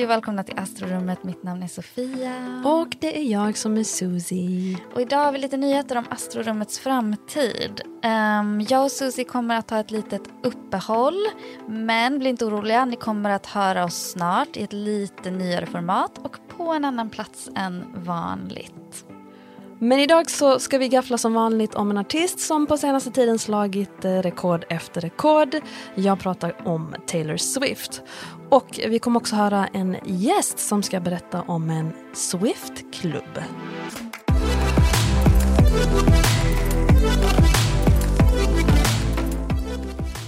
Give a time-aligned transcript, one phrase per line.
[0.00, 1.24] Hej och välkomna till Astrorummet.
[1.24, 2.62] Mitt namn är Sofia.
[2.64, 4.78] Och det är jag som är Susie.
[4.94, 7.80] Och idag har vi lite nyheter om Astrorummets framtid.
[8.02, 11.26] Ehm, jag och Susie kommer att ta ett litet uppehåll.
[11.68, 16.18] Men bli inte oroliga, ni kommer att höra oss snart i ett lite nyare format
[16.18, 19.04] och på en annan plats än vanligt.
[19.82, 23.38] Men idag så ska vi gaffla som vanligt om en artist som på senaste tiden
[23.38, 25.56] slagit eh, rekord efter rekord.
[25.94, 28.02] Jag pratar om Taylor Swift.
[28.50, 33.38] Och vi kommer också höra en gäst som ska berätta om en Swift-klubb.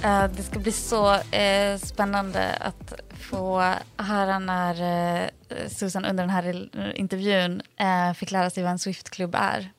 [0.03, 2.92] Det ska bli så eh, spännande att
[3.31, 4.75] få höra när
[5.22, 5.28] eh,
[5.69, 9.73] Susan under den här intervjun eh, fick lära sig vad en Swift-klubb är.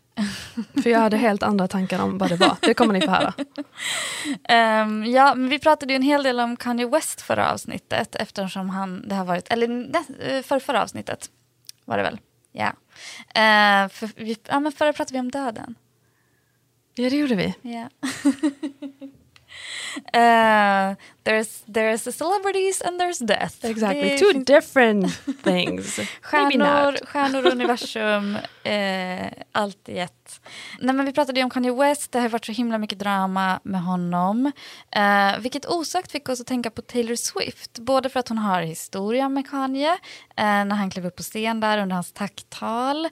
[0.83, 2.57] För jag hade helt andra tankar om vad det var.
[2.61, 3.33] Det kommer ni få höra.
[4.44, 8.69] Ehm, ja, men vi pratade ju en hel del om Kanye West förra avsnittet eftersom
[8.69, 11.29] han, det har varit, eller nä- för förra avsnittet
[11.85, 12.19] var det väl?
[12.51, 12.67] Ja.
[12.67, 15.75] Uh, för, vi, ja, men förra pratade vi om döden.
[16.95, 17.55] Ja, det gjorde vi.
[17.61, 17.89] Ja.
[20.13, 23.63] uh, there's, there's the celebrities and there's death.
[23.63, 24.17] Exactly.
[24.17, 25.11] Two different
[25.44, 26.00] things.
[26.22, 30.41] Stjärnor, stjärnor universum, eh, allt i ett.
[30.80, 33.59] Nej, men vi pratade ju om Kanye West, det har varit så himla mycket drama
[33.63, 34.52] med honom.
[34.91, 37.80] Eh, vilket osökt fick oss att tänka på Taylor Swift.
[37.80, 39.91] Både för att hon har historia med Kanye,
[40.35, 43.09] eh, när han klev upp på scen där under hans tacktal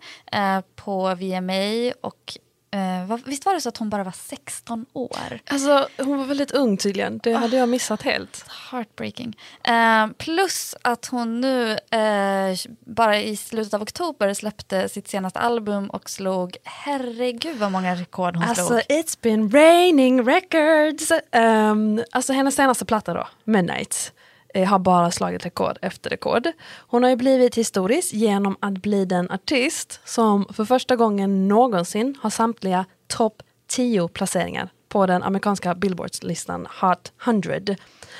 [0.76, 1.94] på VMA.
[2.02, 2.38] Och
[2.72, 5.40] eh, visst var det så att hon bara var 16 år?
[5.48, 7.20] Alltså, hon var väldigt ung tydligen.
[7.24, 8.46] Det hade jag missat helt.
[8.72, 9.36] Heartbreaking.
[9.64, 15.90] Eh, plus att hon nu eh, bara i slutet av oktober släppte sitt senaste album
[15.90, 18.80] och slog, herregud vad många rekord hon Alltså, slog.
[18.82, 21.12] it's been raining records.
[21.32, 24.14] Um, alltså hennes senaste platta då, Midnight,
[24.54, 26.48] Eh, har bara slagit rekord efter rekord.
[26.88, 32.18] Hon har ju blivit historisk genom att bli den artist som för första gången någonsin
[32.22, 37.54] har samtliga topp 10 placeringar på den amerikanska Billboards-listan Hot 100.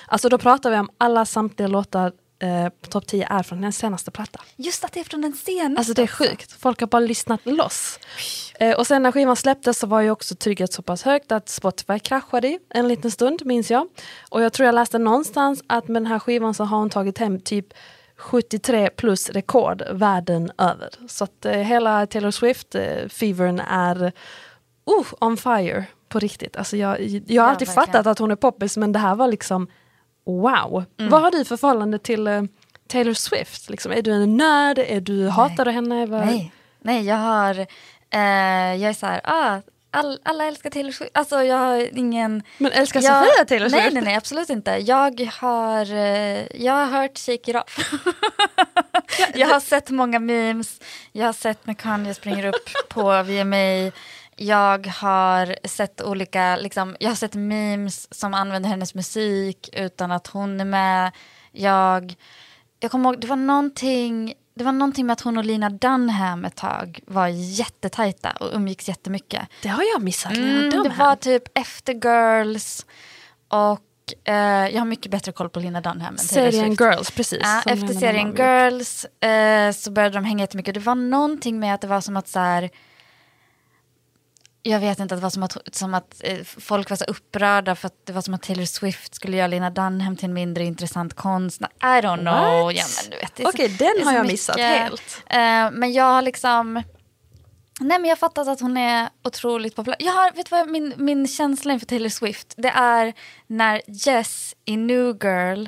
[0.08, 3.78] Alltså då pratar vi om alla samtliga låtar eh, på topp 10 är från hennes
[3.78, 4.40] senaste platta.
[4.56, 5.80] Just att det är från den senaste.
[5.80, 6.52] Alltså det är sjukt.
[6.52, 8.00] Folk har bara lyssnat loss.
[8.60, 11.50] Eh, och sen när skivan släpptes så var ju också trycket så pass högt att
[11.50, 13.88] Spotify kraschade en liten stund, minns jag.
[14.30, 17.18] Och jag tror jag läste någonstans att med den här skivan så har hon tagit
[17.18, 17.74] hem typ
[18.18, 20.90] 73 plus rekord världen över.
[21.08, 24.12] Så att eh, hela Taylor Swift-fevern är uh,
[25.20, 26.58] on fire på riktigt.
[26.58, 27.88] Alltså jag, jag har alltid verkligen.
[27.88, 29.68] fattat att hon är poppis men det här var liksom
[30.26, 30.84] wow.
[30.98, 32.42] Vad har du för förhållande till eh,
[32.88, 33.70] Taylor Swift?
[33.70, 34.80] Liksom, är du en nörd?
[34.80, 36.06] Är du, hatar du henne?
[36.06, 36.52] Vad- Nej,
[36.82, 37.60] nej jag har,
[38.10, 39.60] eh, jag är så här, ah,
[39.92, 41.12] all, alla älskar Taylor Swift.
[41.14, 42.44] Alltså jag har ingen...
[42.58, 43.84] Men älskar jag, Sofia Taylor Swift?
[43.84, 44.72] Nej, nej, nej, absolut inte.
[44.72, 47.94] Jag har, eh, jag har hört Shake It Off.
[49.36, 50.80] jag har sett många memes.
[51.12, 53.92] Jag har sett när Kanye springer upp på VMA.
[54.42, 60.28] Jag har sett olika, liksom, jag har sett memes som använder hennes musik utan att
[60.28, 61.12] hon är med.
[61.52, 62.16] Jag,
[62.80, 66.46] jag kommer ihåg, det var någonting det var någonting med att hon och Lina Dunham
[66.46, 69.42] ett tag var jättetajta och umgicks jättemycket.
[69.62, 70.38] Det har jag missat.
[70.38, 72.86] Mm, det var typ efter Girls
[73.48, 73.82] och
[74.24, 74.36] eh,
[74.74, 76.74] jag har mycket bättre koll på Lina Dunham än Serien.
[76.74, 77.40] Girls, precis.
[77.44, 78.36] Ja, efter serien.
[78.36, 80.74] Girls eh, så började de hänga jättemycket.
[80.74, 82.70] Det var någonting med att det var som att så här,
[84.64, 87.76] jag vet inte, att det var som att, som att eh, folk var så upprörda
[87.76, 90.64] för att det var som att Taylor Swift skulle göra Lina Dunham till en mindre
[90.64, 91.70] intressant konstnär.
[91.82, 92.66] I don't know.
[92.66, 92.76] What?
[92.76, 94.34] Ja, men du vet, Okej, är den har jag mycket.
[94.34, 95.24] missat helt.
[95.30, 96.84] Eh, men jag har liksom...
[97.80, 99.98] Nej men jag fattat att hon är otroligt populär.
[100.00, 103.14] Jag har, vet du vad min, min känsla inför Taylor Swift, det är
[103.48, 105.68] när Jess i New Girl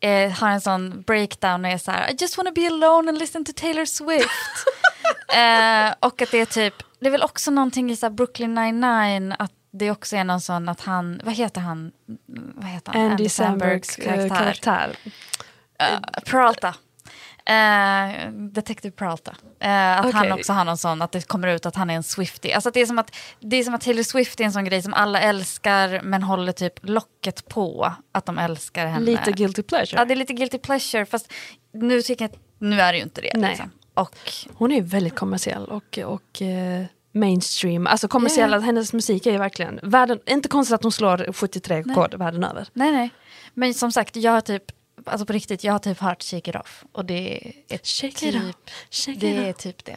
[0.00, 3.18] eh, har en sån breakdown och är så här I just wanna be alone and
[3.18, 4.28] listen to Taylor Swift.
[5.34, 9.34] eh, och att det är typ, det är väl också någonting i så Brooklyn 99
[9.38, 11.92] att det också är någon sån att han, vad heter han?
[12.54, 13.10] Vad heter han?
[13.10, 14.96] Andy Sambergs eh, karaktär.
[15.82, 16.74] Uh, Peralta.
[17.48, 19.36] Eh, Detective Peralta.
[19.60, 20.12] Eh, att Okej.
[20.12, 22.54] han också har någon sån, att det kommer ut att han är en Swiftie.
[22.54, 24.82] Alltså det, är som att, det är som att Taylor Swift är en sån grej
[24.82, 29.06] som alla älskar men håller typ locket på att de älskar henne.
[29.06, 30.00] Lite guilty pleasure.
[30.00, 31.32] Ja, det är lite guilty pleasure fast
[31.72, 33.32] nu tycker jag att nu är det ju inte det.
[33.34, 33.50] Nej.
[33.50, 33.70] Liksom.
[34.00, 34.16] Och
[34.54, 37.86] Hon är ju väldigt kommersiell och, och eh, mainstream.
[37.86, 38.58] Alltså kommersiell, Ja.
[38.58, 42.68] hennes musik är ju verkligen världen, inte konstigt att hon slår 73 rekord världen över.
[42.72, 43.10] nej, nej.
[43.54, 44.62] Men som sagt, jag har typ,
[45.04, 46.84] alltså på riktigt, jag har typ hört Shake It Off.
[46.92, 48.34] Och det är Shake typ,
[48.90, 49.96] shake det är typ det.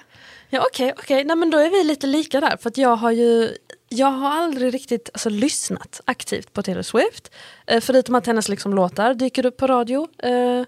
[0.50, 2.58] Ja okej, okej, nej men då är vi lite lika där.
[2.58, 3.50] För att jag har ju,
[3.90, 7.32] jag har aldrig riktigt alltså, lyssnat aktivt på Taylor Swift.
[7.68, 10.08] Eh, förutom att hennes liksom, låtar dyker upp på radio.
[10.24, 10.64] Eh,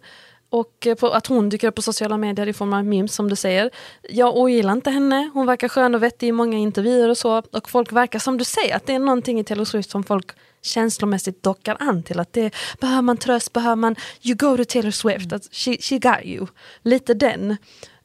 [0.53, 3.35] och eh, att hon dyker upp på sociala medier i form av memes som du
[3.35, 3.69] säger.
[4.09, 7.38] Jag ogillar inte henne, hon verkar skön och vettig i många intervjuer och så.
[7.51, 10.31] Och folk verkar som du säger, att det är någonting i Taylor Swift som folk
[10.61, 12.19] känslomässigt dockar an till.
[12.19, 15.97] Att det behöver man tröst, behöver man, you go to Taylor Swift, att she, she
[15.97, 16.47] got you.
[16.81, 17.57] Lite den.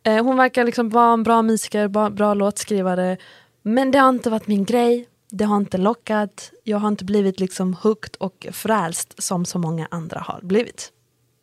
[0.03, 3.17] Eh, hon verkar liksom vara en bra musiker, bra, bra låtskrivare.
[3.63, 5.09] Men det har inte varit min grej.
[5.31, 6.53] Det har inte lockat.
[6.65, 10.93] Jag har inte blivit liksom hooked och frälst som så många andra har blivit.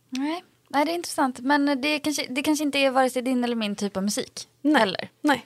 [0.10, 0.44] Nej.
[0.76, 1.40] Nej, det är intressant.
[1.40, 4.48] Men det kanske, det kanske inte är vare sig din eller min typ av musik.
[4.62, 4.80] Nej.
[4.80, 5.10] Heller.
[5.22, 5.46] Nej.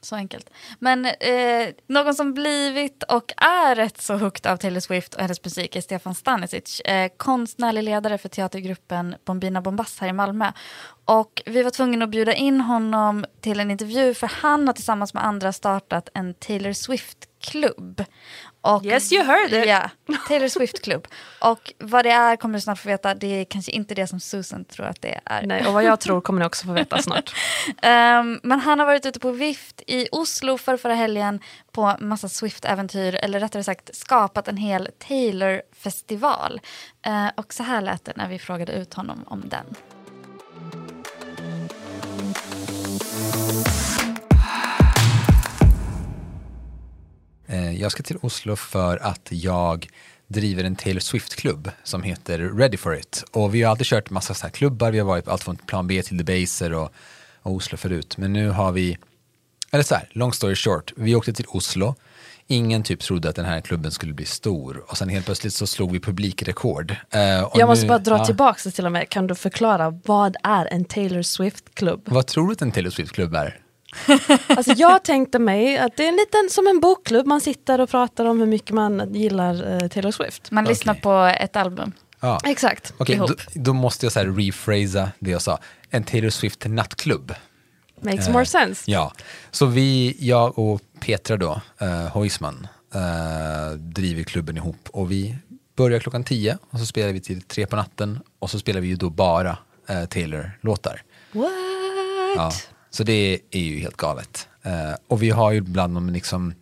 [0.00, 0.50] Så enkelt.
[0.78, 5.44] Men eh, någon som blivit och är rätt så hooked av Taylor Swift och hennes
[5.44, 10.52] musik är Stefan Stanisic, eh, konstnärlig ledare för teatergruppen Bombina Bombast här i Malmö.
[11.04, 15.14] Och vi var tvungna att bjuda in honom till en intervju för han har tillsammans
[15.14, 18.04] med andra startat en Taylor Swift-klubb.
[18.68, 19.66] Och, Yes, you heard it.
[19.66, 19.90] Ja,
[20.28, 21.08] Taylor Swift-klubb.
[21.40, 23.14] Och vad det är kommer du snart få veta.
[23.14, 25.46] Det är kanske inte det som Susan tror att det är.
[25.46, 27.34] Nej, och vad jag tror kommer ni också få veta snart.
[27.82, 31.40] Ehm, men han har varit ute på vift i Oslo för förra helgen
[31.72, 36.60] på massa Swift-äventyr, eller rättare sagt skapat en hel Taylor-festival.
[37.06, 39.64] Eh, och så här lät det när vi frågade ut honom om den.
[47.78, 49.88] Jag ska till Oslo för att jag
[50.26, 53.24] driver en Taylor Swift-klubb som heter Ready for it.
[53.32, 55.86] Och vi har alltid kört massa så här klubbar, vi har varit allt från Plan
[55.86, 56.92] B till Debaser och,
[57.42, 58.16] och Oslo förut.
[58.18, 58.98] Men nu har vi,
[59.70, 61.94] eller så här, long story short, vi åkte till Oslo.
[62.50, 65.66] Ingen typ trodde att den här klubben skulle bli stor och sen helt plötsligt så
[65.66, 66.96] slog vi publikrekord.
[67.10, 68.24] Eh, och Jag måste nu- bara dra ja.
[68.24, 69.08] tillbaka det till och med.
[69.08, 72.00] Kan du förklara, vad är en Taylor Swift-klubb?
[72.04, 73.60] Vad tror du att en Taylor Swift-klubb är?
[74.48, 77.90] Alltså jag tänkte mig att det är en liten som en bokklubb, man sitter och
[77.90, 80.50] pratar om hur mycket man gillar eh, Taylor Swift.
[80.50, 80.72] Man Okej.
[80.72, 81.92] lyssnar på ett album.
[82.20, 82.40] Ja.
[82.44, 82.94] Exakt.
[82.98, 83.28] Okej, ihop.
[83.28, 85.58] då, då måste jag så här rephrasa det jag sa.
[85.90, 87.34] En Taylor Swift-nattklubb.
[88.00, 88.90] Makes Eh, more sense.
[88.90, 89.12] Ja,
[89.50, 95.36] så vi, jag och Petra då, eh, Hoisman, eh, driver klubben ihop och vi
[95.76, 98.88] börjar klockan 10 och så spelar vi till tre på natten och så spelar vi
[98.88, 99.58] ju då bara
[99.88, 101.02] eh, Taylor-låtar.
[101.32, 101.50] What?
[102.36, 102.52] Ja,
[102.90, 104.48] så det är ju helt galet.
[104.66, 106.54] Uh, och vi har ju bland de, liksom,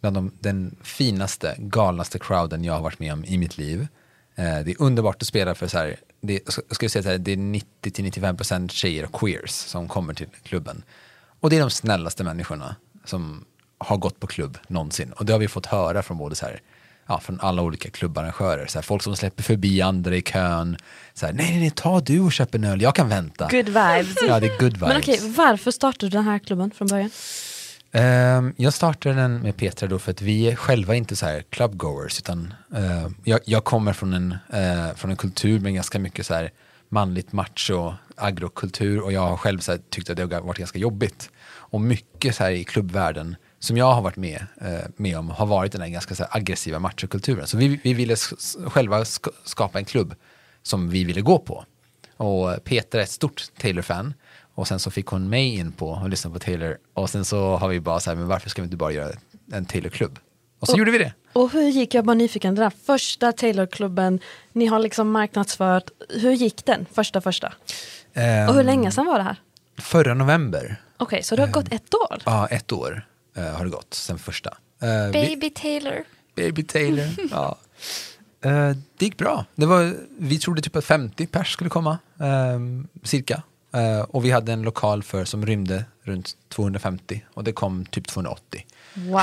[0.00, 3.80] bland de, den finaste, galnaste crowden jag har varit med om i mitt liv.
[3.80, 3.86] Uh,
[4.36, 7.32] det är underbart att spela för så här, det, jag skulle säga så här, det
[7.32, 10.82] är 90-95% tjejer och queers som kommer till klubben.
[11.40, 13.44] Och det är de snällaste människorna som
[13.78, 15.12] har gått på klubb någonsin.
[15.12, 16.60] Och det har vi fått höra från både så här,
[17.12, 18.66] ja, från alla olika klubbarrangörer.
[18.66, 20.76] Så här, folk som släpper förbi andra i kön.
[21.14, 23.48] Så här, nej, nej, nej, ta du och köp en öl, jag kan vänta.
[23.50, 24.16] Good vibes.
[24.28, 24.88] Ja, det är good vibes.
[24.88, 27.10] Men okej, varför startade du den här klubben från början?
[27.92, 31.42] Ehm, jag startade den med Petra då för att vi är själva inte så här
[31.50, 36.26] clubgoers utan eh, jag, jag kommer från en, eh, från en kultur med ganska mycket
[36.26, 36.50] så här
[36.88, 40.78] manligt macho agrokultur och jag har själv så här, tyckt att det har varit ganska
[40.78, 41.30] jobbigt.
[41.44, 45.46] Och mycket så här i klubbvärlden som jag har varit med, eh, med om har
[45.46, 47.46] varit den här ganska så aggressiva machokulturen.
[47.46, 48.16] Så vi, vi ville
[48.66, 50.14] själva sk skapa en klubb
[50.62, 51.64] som vi ville gå på.
[52.16, 54.14] Och Peter är ett stort Taylor-fan.
[54.54, 56.78] Och sen så fick hon mig in på att lyssna på Taylor.
[56.94, 59.12] Och sen så har vi bara så här, men varför ska vi inte bara göra
[59.52, 60.18] en Taylor-klubb?
[60.60, 61.12] Och så Och- gjorde vi det.
[61.32, 64.20] Och hur gick, jag bara nyfiken, den här första Taylor-klubben,
[64.52, 67.52] ni har liksom marknadsfört, hur gick den första första?
[68.14, 69.36] Ehm, Och hur länge sedan var det här?
[69.78, 72.18] Förra november, Okej, så det har gått ett år?
[72.24, 74.50] ja ett år eh, har det gått sen första.
[74.82, 76.04] Eh, vi- Baby Taylor.
[76.36, 77.08] Baby Taylor.
[77.30, 77.58] ja.
[78.44, 79.44] Eh, det gick bra.
[79.54, 83.42] Det var, vi trodde typ att 50 pers skulle komma, ehm, cirka.
[83.74, 88.06] Eh, och vi hade en lokal för som rymde runt 250 och det kom typ
[88.08, 88.66] 280.
[88.94, 89.22] Wow,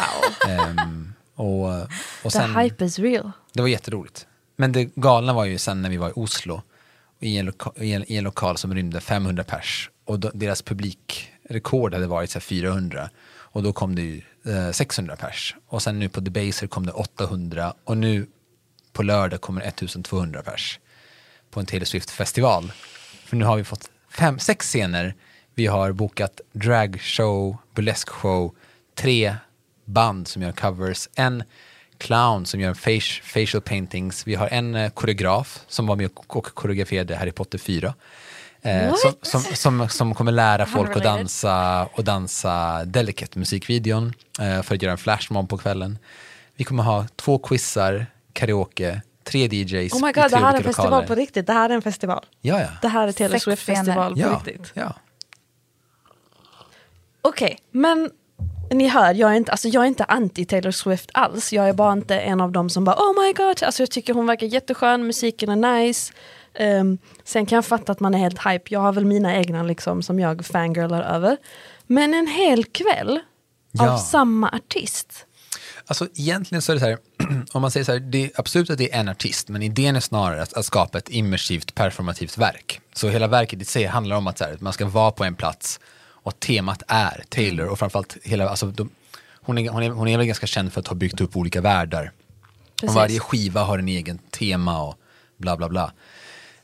[0.50, 1.84] Ehm, och, och
[2.24, 3.32] the sen, hype is real.
[3.54, 4.28] det var jätteroligt.
[4.56, 6.62] Men det galna var ju sen när vi var i Oslo
[7.20, 11.94] i en, loka, i en, i en lokal som rymde 500 pers och deras publikrekord
[11.94, 13.10] hade varit så här 400
[13.52, 16.92] och då kom det ju eh, 600 pers och sen nu på Debaser kom det
[16.92, 18.28] 800 och nu
[18.94, 20.80] på lördag kommer 1200 pers
[21.52, 22.72] på en Taylor Swift-festival.
[23.26, 25.16] För nu har vi fått fem, sex scener.
[25.56, 28.56] Vi har bokat dragshow, burleskshow,
[28.96, 29.36] tre
[29.86, 31.44] band som gör covers, en
[31.98, 34.28] clown som gör face, facial paintings.
[34.28, 37.94] Vi har en eh, koreograf som var med och koreograferade Harry Potter 4.
[38.62, 44.62] Eh, som, som, som, som kommer lära folk att dansa och dansa Delicate, musikvideon, eh,
[44.62, 45.98] för att göra en flashmob på kvällen.
[46.56, 50.58] Vi kommer ha två quizar, karaoke, tre DJs Oh my i god, det här är
[50.58, 51.08] en festival lokaler.
[51.08, 51.48] på riktigt.
[51.48, 52.26] Det här är en festival.
[52.42, 52.68] Ja, ja.
[52.82, 54.72] Det här är Taylor Swift-festival på ja, riktigt.
[54.74, 54.94] ja.
[57.22, 58.10] Okej, men
[58.72, 61.54] ni hör, jag är, inte, alltså jag är inte anti Taylor Swift alls.
[61.54, 64.14] Jag är bara inte en av dem som bara oh my god, alltså jag tycker
[64.14, 66.14] hon verkar jätteskön, musiken är nice.
[66.54, 68.64] Ehm, sen kan jag fatta att man är helt hype.
[68.74, 71.38] Jag har väl mina egna liksom som jag fangirlar över.
[71.88, 73.20] Men en hel kväll
[73.72, 73.92] Ja.
[73.94, 75.26] av samma artist.
[75.86, 76.98] Alltså egentligen så är det så här,
[77.54, 79.96] om man säger så här, det är absolut att det är en artist, men idén
[79.96, 82.82] är snarare att, att skapa ett immersivt performativt verk.
[82.94, 85.24] Så hela verket i sig handlar om att, så här, att man ska vara på
[85.24, 88.90] en plats och temat är Taylor och framförallt hela, alltså, de,
[89.42, 91.62] hon, är, hon, är, hon är väl ganska känd för att ha byggt upp olika
[91.62, 92.12] världar.
[92.82, 92.90] Precis.
[92.90, 94.96] Och varje skiva har en egen tema och
[95.38, 95.92] bla bla bla.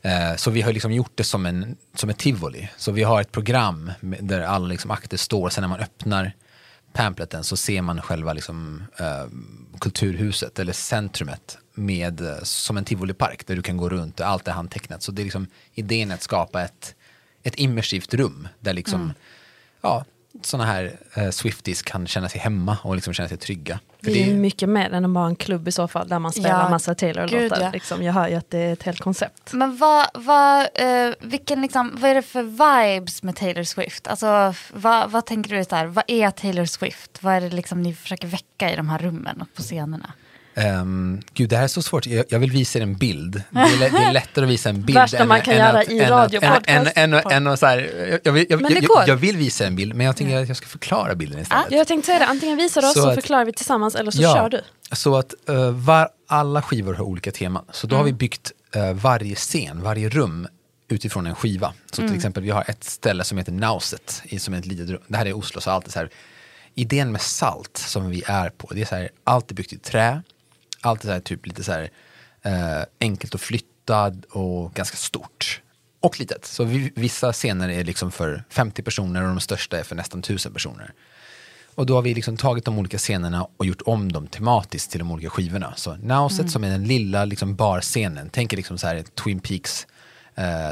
[0.06, 2.68] Eh, Så vi har liksom gjort det som, en, som ett tivoli.
[2.76, 5.50] Så vi har ett program där alla liksom akter står.
[5.50, 6.32] Sen när man öppnar
[6.92, 9.24] pampleten så ser man själva liksom, eh,
[9.80, 14.20] kulturhuset eller centrumet med, eh, som en tivolipark där du kan gå runt.
[14.20, 15.02] Allt är handtecknat.
[15.02, 16.94] Så det är liksom, idén att skapa ett,
[17.42, 19.12] ett immersivt rum där liksom,
[19.80, 20.04] ja,
[20.42, 23.80] sådana här eh, Swifties kan känna sig hemma och liksom känna sig trygga.
[24.04, 26.32] För Det är det- mycket mer än bara en klubb i så fall där man
[26.32, 27.60] spelar Ja, massa Taylor-låtar.
[27.60, 27.70] ja.
[27.72, 29.52] Liksom, jag hör ju att det är ett helt koncept.
[29.52, 34.06] Men vad, vad, eh, vilken liksom, vad är det för vibes med Taylor Swift?
[34.06, 35.86] Alltså, vad, vad tänker du där?
[35.86, 37.22] Vad är Taylor Swift?
[37.22, 40.12] Vad är det liksom ni försöker väcka i de här rummen och på scenerna?
[40.58, 42.06] Um, gud, det här är så svårt.
[42.06, 43.42] Jag, jag vill visa er en bild.
[43.50, 44.98] Det är, det är lättare att visa en bild.
[44.98, 45.98] Värsta man kan göra i
[47.32, 48.32] än att så här, jag,
[49.16, 51.70] vill- visa en bild, men jag tänker att jag ska förklara bilden istället.
[51.70, 54.10] Jag tänkte säga det, antingen visar du oss Så så, att- förklarar vi tillsammans eller
[54.10, 54.60] så kör du.
[54.92, 57.64] Så att uh, var, alla skivor har olika teman.
[57.72, 60.48] Så då har vi byggt eh, varje scen, varje rum
[60.88, 61.72] utifrån en skiva.
[61.92, 64.90] Så till exempel vi har ett ställe som heter Nauset, i- som är ett litet
[64.90, 65.00] rum.
[65.08, 66.10] Det här är Oslo, så allt är så här.
[66.74, 69.78] Idén med salt som vi är på, det är så här, allt är byggt i
[69.78, 70.22] trä.
[70.80, 71.90] Allt är så här, typ lite så här
[72.42, 75.60] eh, enkelt att flytta och ganska stort.
[76.00, 76.44] Och litet.
[76.44, 80.20] Så vi, vissa scener är liksom för 50 personer och de största är för nästan
[80.20, 80.92] 1000 personer.
[81.74, 84.98] Och då har vi liksom tagit de olika scenerna och gjort om dem tematiskt till
[84.98, 85.74] de olika skivorna.
[85.76, 89.86] Så Nauset som är den lilla liksom barscenen, tänk er liksom så här Twin Peaks,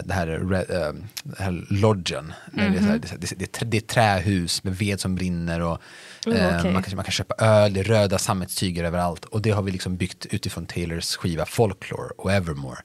[0.04, 0.92] det här, eh,
[1.24, 2.32] det här lodgen.
[2.52, 5.14] Där det, är här, det, är- det, det, är det är trähus med ved som
[5.14, 5.80] brinner och
[6.26, 6.72] Oh, eh, okej.
[6.72, 9.24] man, kan, man kan köpa öl, det är röda sammetstyger överallt.
[9.24, 12.78] Och det har vi liksom byggt utifrån Taylors skiva Folklore och Evermore.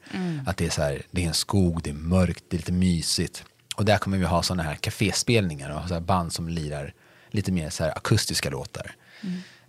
[0.45, 2.71] Att det är, så här, det är en skog, det är mörkt, det är lite
[2.71, 3.43] mysigt.
[3.75, 6.93] Och där kommer vi ha sådana här kaféspelningar och så band som lirar
[7.31, 8.91] lite mer så här akustiska låtar.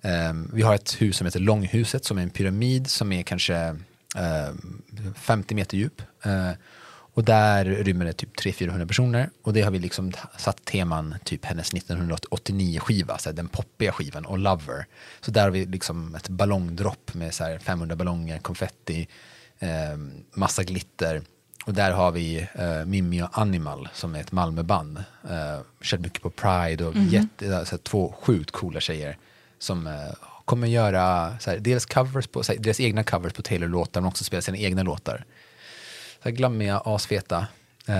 [0.02, 3.76] Ehm, vi har ett hus som heter Långhuset som är en pyramid som är kanske
[4.16, 4.82] ehm,
[5.16, 6.02] 50 meter djup.
[6.22, 6.50] Eh,
[7.14, 9.30] och där rymmer det typ 300-400 personer.
[9.42, 13.92] Och det har vi liksom satt teman typ hennes 1989 skiva, så här, den poppiga
[13.92, 14.86] skivan och Lover.
[15.20, 19.08] Så där har vi liksom ett ballongdropp med så här 500 ballonger, konfetti,
[19.58, 21.22] ehm, massa glitter.
[21.66, 24.98] Och där har vi eh, Mimmi och Animal som är ett Malmöband.
[25.24, 29.16] Uh, kört mycket på Pride och jätte, alltså, två sjukt coola tjejer
[29.58, 29.92] som eh,
[30.44, 34.08] kommer göra så här, dels covers på, så här, deras egna covers på Taylor-låtar men
[34.08, 35.24] också spela sina egna låtar.
[36.22, 37.46] Här, glammiga, asfeta,
[37.86, 37.94] eh,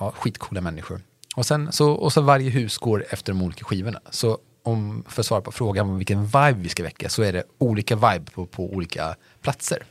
[0.00, 1.00] ja, skitcoola människor.
[1.36, 4.00] Och, sen, så, och så varje hus går efter de olika skivorna.
[4.10, 7.32] Så om, för att svara på frågan om vilken vibe vi ska väcka så är
[7.32, 9.82] det olika vibe på, på olika platser.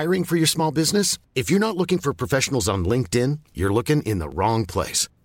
[0.00, 1.18] Hiring for your small business?
[1.34, 5.08] If you're not looking for professionals on LinkedIn, you're looking in the wrong place.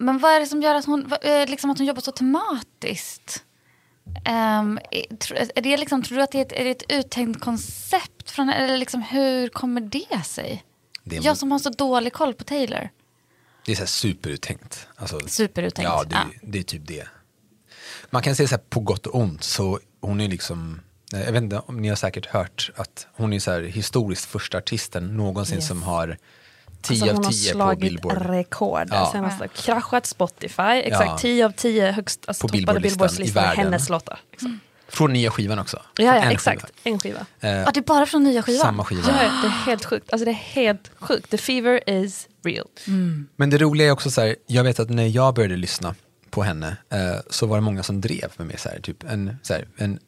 [0.00, 3.44] Men vad är det som gör att hon, eh, liksom att hon jobbar så tematiskt?
[4.24, 8.30] Ehm, är- det liksom, tror du att det är ett, är det ett uttänkt koncept?
[8.30, 10.64] Från, eller liksom, hur kommer det sig?
[11.04, 12.88] Det är, Jag som har så dålig koll på Taylor.
[13.66, 14.88] det är så här superuttänkt.
[14.96, 15.90] Alltså, Superuttänkt.
[15.90, 16.24] Ja, det, Ja.
[16.42, 17.08] det är typ det.
[18.10, 20.80] Man kan säga så här på gott och ont, så hon är liksom,
[21.12, 24.58] jag vet inte om ni har säkert hört att hon är så här historiskt första
[24.58, 25.68] artisten någonsin Yes.
[25.68, 26.18] som har
[26.82, 28.26] 10 Alltså, hon av har 10 på slagit Billboard.
[28.26, 28.88] rekord.
[28.90, 29.08] Ja.
[29.12, 29.48] Senaste.
[29.48, 31.18] Kraschat Spotify, exakt Ja.
[31.18, 34.18] 10 av 10 högst alltså, På toppade Billboard-listan Billboards-listan i hennes låtar.
[34.30, 34.60] Liksom.
[34.88, 35.76] Från nya skivan också.
[35.96, 36.60] Ja, ja en exakt.
[36.62, 36.94] skiva.
[36.94, 37.26] En skiva.
[37.40, 38.60] Eh, Ja, det är bara från nya skivan?
[38.60, 39.02] Samma skiva.
[39.08, 40.12] Ja, det är helt sjukt.
[40.12, 41.30] Alltså det är helt sjukt.
[41.30, 42.66] The fever is real.
[43.36, 45.94] Men det roliga är också så här, jag vet att när jag började lyssna
[46.30, 48.58] på henne eh, så var det många som drev med mig.
[48.58, 49.98] Så här, typ en, så här, en,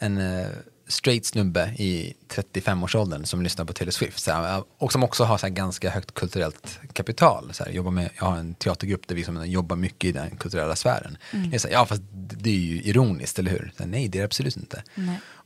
[0.00, 0.46] en eh,
[0.88, 4.18] straight snubbe i 35-årsåldern som lyssnar på Taylor Swift.
[4.18, 7.50] Så här, och som också har så här, ganska högt kulturellt kapital.
[7.52, 10.36] Så här, jobbar med, jag har en teatergrupp där vi som jobbar mycket i den
[10.36, 11.18] kulturella sfären.
[11.50, 13.72] Det är så här, ja fast det är ju ironiskt, eller hur?
[13.78, 14.82] Så nej, det är det absolut inte.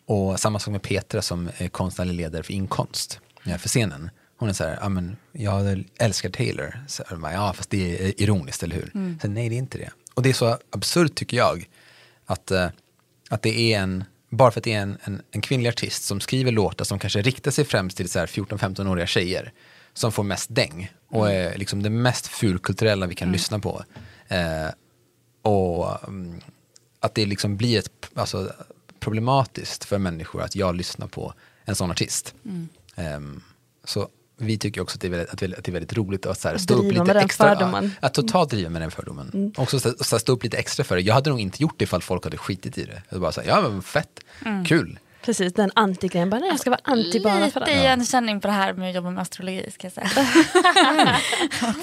[0.06, 4.11] Och samma sak med Petra som är konstnärlig ledare för inkonst, ja, för scenen.
[4.37, 6.85] Hon är så här, ja men jag älskar Taylor.
[6.88, 9.18] Så här, bara, ja fast det är ironiskt, eller hur?
[9.23, 9.90] Så, nej, det är inte det.
[10.14, 11.68] Och det är så absurt tycker jag,
[12.26, 12.68] att, eh,
[13.28, 16.21] att det är en, bara för att det är en, en, en kvinnlig artist som
[16.21, 19.53] skriver låtar som kanske riktar sig främst till så här 14-15-åriga tjejer,
[19.95, 23.85] som får mest däng och är liksom det mest fulkulturella vi kan lyssna på.
[24.29, 24.69] Eh,
[25.43, 26.41] och mm,
[27.01, 28.53] att det liksom blir ett, alltså,
[29.01, 31.35] problematiskt för människor att jag lyssnar på
[31.65, 32.35] en sån artist.
[32.97, 33.43] Ehm,
[33.85, 34.09] så
[34.40, 36.54] vi tycker också att det är väldigt, att det är, väldigt roligt att så här,
[36.54, 37.49] Att stå upp lite extra.
[37.54, 37.92] fördomen.
[38.00, 39.52] Ja, att totalt driva med den fördomen.
[39.56, 41.02] Också så, så här, stå upp lite extra för det.
[41.02, 43.02] Jag hade nog inte gjort det ifall folk hade skitit i det.
[43.09, 44.20] Jag bara så här, ja men fett,
[44.66, 44.99] kul.
[45.25, 46.30] Precis, den anti-grejen.
[46.30, 47.73] Bara, nej, jag ska vara anti bara för Lite det.
[47.80, 50.09] igenkänning på det här med att jobba med astrologi ska jag säga.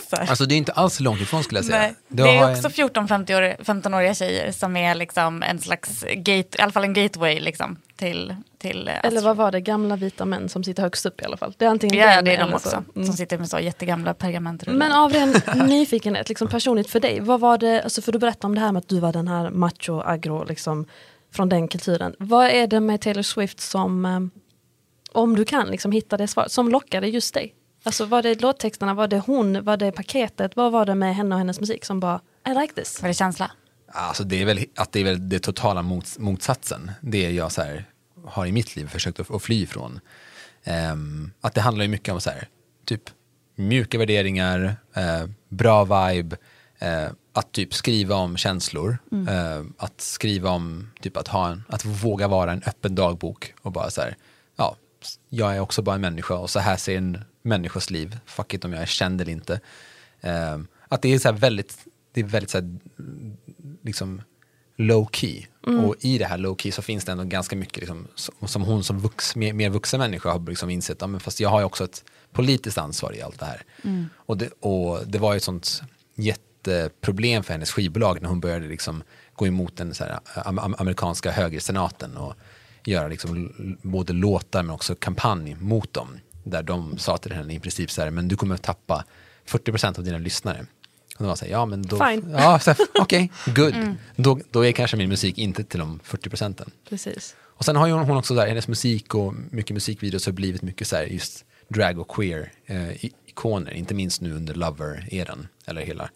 [0.10, 0.30] Så här.
[0.30, 1.78] Alltså det är inte alls långt ifrån skulle jag säga.
[1.80, 6.72] Nej, det är också en- 14-15-åriga tjejer som är liksom en slags gate, i alla
[6.72, 10.84] fall en gateway liksom till, till Eller vad var det, gamla vita män som sitter
[10.84, 11.54] högst upp i alla fall.
[11.58, 12.70] Det är antingen Ja, den det är de också.
[12.70, 12.84] så.
[12.96, 13.08] Mm.
[13.08, 14.78] Som sitter med så jättegamla pergamentrullar.
[14.78, 15.36] Men av ren
[15.68, 18.72] nyfikenhet, liksom personligt för dig, vad var det, alltså för du berättade om det här
[18.72, 20.86] med att du var den här macho, agro, liksom,
[21.34, 22.16] från den kulturen.
[22.20, 24.20] Vad är det med Taylor Swift som, eh,
[25.12, 27.54] om du kan liksom hitta det svaret, som lockade just dig?
[27.84, 31.36] Alltså var det låttexterna, var det hon, var det paketet, vad var det med henne
[31.36, 33.02] och hennes musik som bara, I like this?
[33.02, 33.52] Var det känsla?
[33.92, 36.92] Alltså det är väl att det är väl det totala mots, motsatsen.
[37.02, 37.86] Det jag så här,
[38.26, 40.00] har i mitt liv försökt att, att fly ifrån.
[40.64, 42.48] Ehm, att det handlar ju mycket om så här,
[42.86, 43.02] typ
[43.56, 46.38] mjuka värderingar, eh, bra vibe,
[46.80, 48.98] eh, att typ skriva om känslor,
[49.30, 53.72] eh, att skriva om typ att ha en, att våga vara en öppen dagbok och
[53.72, 54.16] bara så här,
[54.56, 54.76] ja,
[55.30, 58.66] jag är också bara en människa och så här ser en människas liv, fuck it
[58.66, 59.60] om jag är känd eller inte.
[60.22, 61.78] Eh, att det är så här väldigt,
[62.18, 62.78] det är väldigt så här,
[63.84, 64.22] liksom
[64.76, 65.46] low key.
[65.86, 68.62] Och i det här low key så finns det ändå ganska mycket liksom, som, som
[68.62, 71.60] hon som vux, mer, mer vuxen människa har liksom insett, ja, men fast jag har
[71.60, 73.64] ju också ett politiskt ansvar i allt det här.
[74.16, 75.82] Och, det, och det var ju ett sånt
[76.16, 79.04] jätteproblem för hennes skivbolag när hon började liksom
[79.34, 82.34] gå emot den så här, am, am, amerikanska högersenaten och
[82.86, 83.52] göra liksom
[83.82, 86.20] både låtar men också kampanj mot dem.
[86.44, 89.06] Där de sa till henne i princip så här, men du kommer att tappa
[89.48, 90.66] 40% av dina lyssnare.
[91.18, 92.36] Och de var här, ja men då, Fine.
[92.38, 92.60] ja,
[93.00, 93.74] okej, good.
[94.16, 96.72] Då, då är kanske min musik inte till de 40 procenten.
[96.90, 97.36] Precis.
[97.44, 100.88] Och sen har ju hon också där, hennes musik och mycket musikvideos har blivit mycket
[100.88, 106.10] så här just drag och queer eh, ikoner, inte minst nu under Lover-eran, eller hela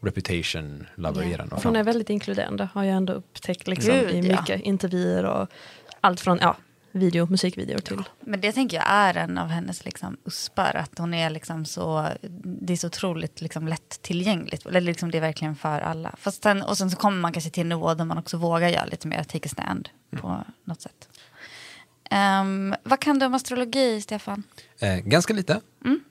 [0.00, 1.52] Reputation, Lover-eran.
[1.52, 4.40] och Hon är väldigt inkluderande, har jag ändå upptäckt liksom, Gud, i ja.
[4.40, 5.48] mycket intervjuer och
[6.00, 6.56] allt från ja,
[6.92, 11.14] video, musikvideor till Men det tänker jag är en av hennes liksom uspar, att hon
[11.14, 12.08] är liksom så,
[12.42, 14.66] det är så otroligt liksom lättillgängligt.
[14.66, 16.14] Eller liksom det är verkligen för alla.
[16.18, 18.68] Fast sen, och sen så kommer man kanske till en nivå där man också vågar
[18.68, 21.08] göra lite mer take a stand på något sätt.
[22.10, 24.42] Ehm, vad kan du om astrologi, Stefan?
[24.78, 25.60] Eh, ganska lite.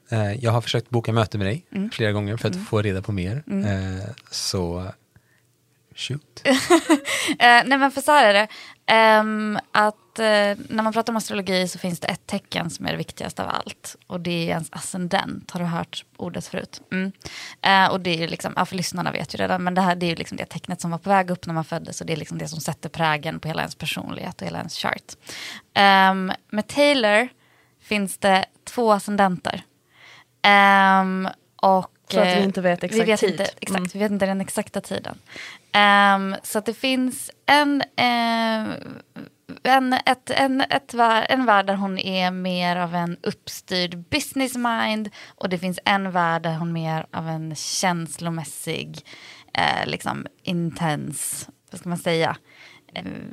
[0.09, 3.11] Eh, jag har försökt boka möte med dig flera gånger för att få reda på
[3.11, 3.43] mer.
[3.47, 4.91] Eh, så
[5.95, 6.41] shoot.
[7.39, 8.47] Eh, nej men för så här är det.
[9.19, 12.91] Um, att uh, när man pratar om astrologi så finns det ett tecken som är
[12.91, 13.95] det viktigaste av allt.
[14.07, 15.51] Och det är ens ascendent.
[15.51, 16.81] Har du hört ordet förut?
[16.91, 17.11] Mm.
[17.67, 19.95] Uh, och det är ju liksom, ja, för lyssnarna vet ju redan, men det här
[19.95, 22.01] det är ju liksom det tecknet som var på väg upp när man föddes.
[22.01, 24.75] Och det är liksom det som sätter prägen på hela ens personlighet och hela ens
[24.77, 25.15] chart.
[26.11, 27.29] Um, med Taylor
[27.81, 29.63] finns det två ascendenter.
[31.01, 31.29] Um,
[31.61, 33.31] och för att vi eh, inte vet exakt vi vet tid.
[33.31, 33.89] Inte, exakt, Mm.
[33.93, 35.17] Vi vet inte den exakta tiden.
[35.71, 38.67] Ehm, så att det finns en, ehm,
[39.63, 44.55] en, ett, en, ett, vär- en värld där hon är mer av en uppstyrd business
[44.55, 49.05] mind och det finns en värld där hon är mer av en känslomässig,
[49.53, 52.37] eh, liksom intens, vad ska man säga,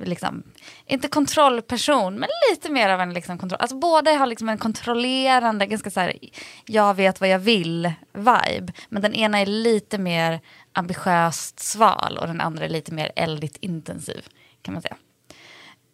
[0.05, 0.43] liksom,
[0.87, 3.61] inte kontrollperson, men lite mer av en liksom kontroll.
[3.61, 6.13] Alltså båda har liksom en kontrollerande, ganska så här,
[6.67, 8.73] jag vet vad jag vill-vibe.
[8.89, 10.41] Men den ena är lite mer
[10.73, 14.27] ambitiöst sval och den andra är lite mer eldigt intensiv,
[14.63, 14.97] kan man säga.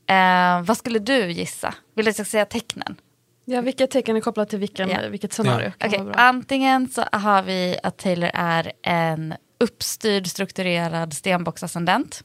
[0.07, 1.75] Eh, vad skulle du gissa?
[1.95, 2.97] Vill du att jag ska säga tecknen?
[3.45, 4.99] Ja, vilka tecken är kopplat till vilken, Ja.
[5.11, 5.73] vilket scenario?
[5.81, 6.15] Vara bra.
[6.15, 12.25] antingen så har vi att Taylor är en uppstyrd, strukturerad stenbocksascendent.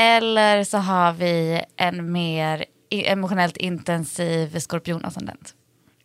[0.00, 5.54] Eller så har vi en mer emotionellt intensiv skorpionascendent.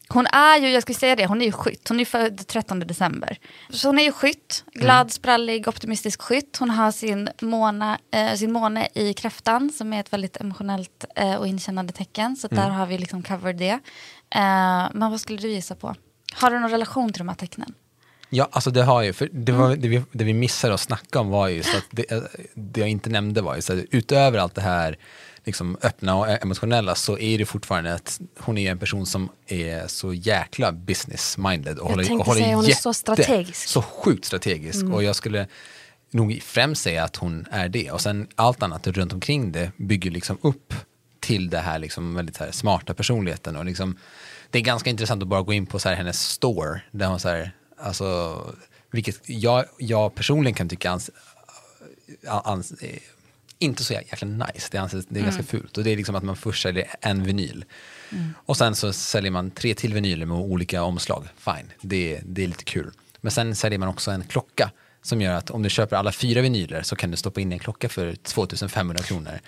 [0.07, 1.89] Hon är ju, jag skulle säga det, hon är ju skytt.
[1.89, 3.37] Hon är född 13 december.
[3.69, 6.57] Så hon är ju skytt, glad, sprallig, optimistisk skytt.
[6.57, 11.35] Hon har sin, måna, eh, sin måne i kräftan som är ett väldigt emotionellt eh,
[11.35, 12.35] och inkännande tecken.
[12.35, 13.79] Så där har vi liksom covered det.
[14.35, 15.95] Eh, men vad skulle du gissa på?
[16.33, 17.73] Har du någon relation till de här tecknen?
[18.35, 19.81] Ja, alltså det har ju, för det, var, Mm.
[19.81, 22.21] det, vi, det vi missade att snacka om var ju så att det, eh,
[22.53, 24.97] det jag inte nämnde var ju så att utöver allt det här
[25.45, 29.87] liksom öppna och emotionella så är det fortfarande att hon är en person som är
[29.87, 33.67] så jäkla business-minded och Jag håller, tänkte och säga hon är jätte, så strategisk.
[33.67, 35.47] Så sjukt strategisk och jag skulle
[36.11, 40.11] nog främst säga att hon är det och sen allt annat runt omkring det bygger
[40.11, 40.73] liksom upp
[41.19, 43.97] till det här liksom väldigt här smarta personligheten och liksom
[44.51, 47.19] det är ganska intressant att bara gå in på så här hennes store där hon
[47.19, 47.51] så här,
[47.83, 48.37] alltså,
[48.91, 51.09] vilket jag, jag personligen kan tycka ans,
[52.27, 52.99] ans, eh,
[53.59, 56.23] inte så jäkla nice, det, anses, det är ganska fult och det är liksom att
[56.23, 57.65] man först säljer en vinyl
[58.45, 62.47] och sen så säljer man tre till vinyler med olika omslag, fine, det, det är
[62.47, 62.91] lite kul.
[63.21, 66.41] Men sen säljer man också en klocka som gör att om du köper alla fyra
[66.41, 69.39] vinyler så kan du stoppa in en klocka för 2500 kronor.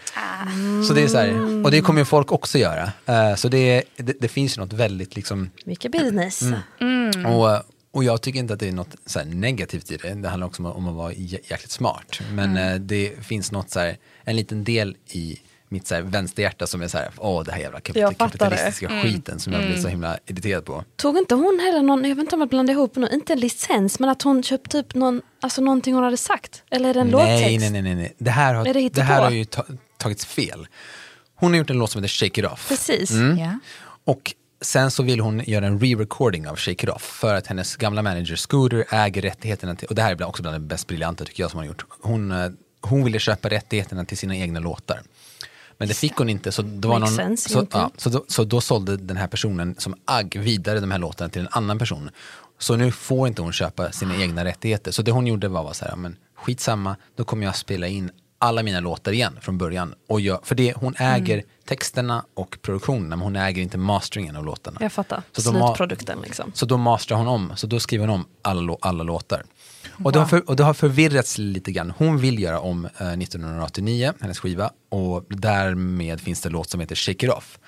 [0.88, 2.92] Så det är så här, och det kommer ju folk också göra.
[3.06, 6.42] Eh, så det, det, det finns ju något väldigt liksom, Mycket business.
[6.80, 7.26] Mm.
[7.26, 7.64] och,
[7.96, 10.14] och jag tycker inte att det är något så negativt i det.
[10.14, 12.20] Det handlar också om, att- vara jä- jäkligt smart.
[12.34, 12.74] Men Mm.
[12.74, 16.82] eh, det finns något så här, en liten del i mitt så här, vänsterhjärta som
[16.82, 19.04] är så här, åh det här jävla kapit- kapitalistiska Mm.
[19.04, 20.84] skiten som jag blir så himla irriterad på.
[20.96, 23.40] Tog inte hon heller någon, jag vet inte om jag blandade ihop nu, inte en
[23.40, 26.64] licens men att hon köpte upp någon, alltså någonting hon hade sagt?
[26.72, 27.12] Eller är det en Nej,
[27.52, 27.72] låttext?
[27.72, 28.14] nej, nej, nej.
[28.18, 29.66] Det här har, det det här har ju ta,
[29.98, 30.68] tagits fel.
[31.36, 32.70] Hon har gjort en låt som heter Shake It Off.
[32.70, 33.12] Precis.
[33.40, 33.60] Ja.
[34.06, 34.34] Och
[34.66, 38.02] sen så vill hon göra en re-recording av Shake It Off för att hennes gamla
[38.02, 41.44] manager Scooter äger rättigheterna till, och det här är också bland det bäst briljanta tycker
[41.44, 41.86] jag som hon gjort.
[42.02, 42.50] Hon, eh,
[42.82, 45.02] hon ville köpa rättigheterna till sina egna låtar.
[45.78, 48.44] Men det fick hon inte så, det var Makes någon, så, ja, så, då, så
[48.44, 52.10] då sålde den här personen som agg vidare de här låtarna till en annan person.
[52.60, 54.92] Så nu får inte hon köpa sina egna rättigheter.
[54.92, 58.12] Så det hon gjorde var, var så här, men skitsamma, då kommer jag spela in
[58.40, 59.94] alla mina låtar igen från början.
[60.08, 64.46] Och jag, för det, hon äger texterna och produktionen, men hon äger inte masteringen av
[64.46, 64.78] låtarna.
[64.82, 66.52] Jag fattar, Så slutprodukten liksom.
[66.54, 69.44] Så då masterar hon om, så då skriver hon om alla, alla låtar.
[70.04, 71.94] Och, det för, och det har förvirrats lite grann.
[71.98, 76.80] Hon vill göra om eh, 1989, hennes skiva, och därmed finns det en låt som
[76.80, 77.60] heter Shake It Off.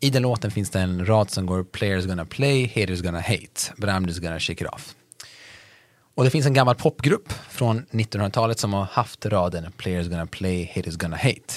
[0.00, 3.72] I den låten finns det en rad som går Players gonna play, haters gonna hate,
[3.76, 4.94] but I'm just gonna shake it off.
[6.14, 10.72] Och det finns en gammal popgrupp från 1900-talet som har haft raden Players gonna play,
[10.74, 11.54] haters gonna hate.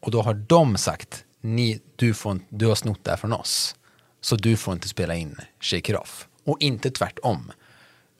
[0.00, 3.76] Och då har de sagt, Ni, du, får, du har snott det här från oss.
[4.20, 6.28] Så du får inte spela in Shake It Off.
[6.44, 7.52] Och inte tvärtom.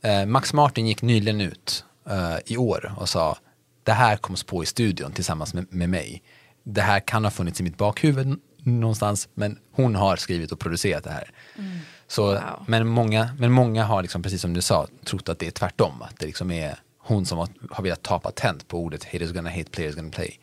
[0.03, 3.39] Eh, Max Martin gick nyligen ut eh, i år och sa,
[3.83, 6.23] det här kom på i studion tillsammans med, med mig.
[6.63, 11.05] Det här kan ha funnits i mitt bakhuvud någonstans, men hon har skrivit och producerat
[11.05, 11.31] det här.
[11.59, 11.79] Mm.
[12.09, 15.51] Så, men, många, men många har, liksom, precis som du sa, trott att det är
[15.51, 16.03] tvärtom.
[16.03, 19.51] Att det liksom är hon som har, har velat ta patent på ordet haters gonna
[19.51, 20.41] hate, players gonna play.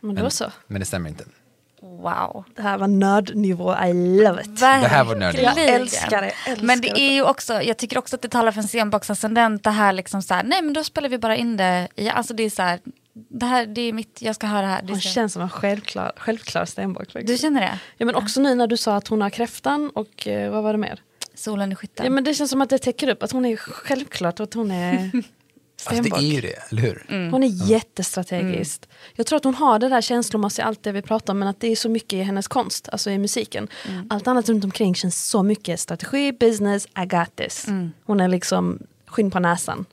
[0.00, 0.44] Men då så.
[0.66, 1.24] Men det stämmer inte.
[1.82, 2.44] Wow.
[2.56, 4.60] Det här var nördnivå, I love it.
[4.60, 5.14] Det här var.
[5.14, 5.44] Verkligen.
[5.44, 8.52] Jag älskar det, älskar Men det är ju också, jag tycker också att det talar
[8.52, 11.56] för en scenboxascendent det här liksom så här, nej men då spelar vi bara in
[11.56, 12.80] det, i, alltså det är så här,
[13.14, 14.82] det här det är mitt, jag ska höra det här.
[14.82, 17.12] Det är Hon känns som en självklar, självklar stenbock.
[17.12, 17.26] faktiskt.
[17.26, 17.78] Du känner det?
[17.96, 20.72] Ja men också nu när du sa att hon har kräftan och eh, vad var
[20.72, 21.00] det mer?
[21.34, 22.04] Solen i skytten.
[22.06, 24.70] Ja men det känns som att det täcker upp att hon är självklart att hon
[24.70, 25.10] är
[25.86, 26.22] Alltså det stenbock.
[26.22, 27.30] är ju det, eller hur?
[27.30, 28.88] Hon är jättestrategisk.
[29.14, 31.60] Jag tror att hon har det där känslomässiga, allt det vi pratar om, men att
[31.60, 33.68] det är så mycket i hennes konst, alltså i musiken.
[34.10, 37.66] Allt annat runt omkring känns så mycket strategi, business, I got this.
[38.04, 39.84] Hon är liksom skinn på näsan.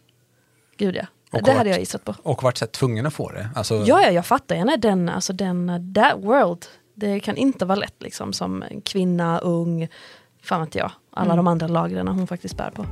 [0.78, 1.06] Gud ja.
[1.32, 2.16] Och det hade jag gissat på.
[2.24, 3.50] Och varit så tvungen att få det.
[3.56, 6.66] Alltså, Ja, ja, jag fattar gärna den, alltså den, that world.
[6.96, 9.88] Det kan inte vara lätt liksom som kvinna, ung,
[10.44, 10.92] fan vet jag.
[11.12, 12.86] Alla de andra lagren hon faktiskt bär på.